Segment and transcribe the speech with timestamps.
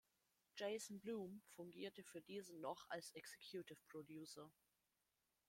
[0.57, 4.51] Jason Blum fungierte für diesen noch als Executive Producer.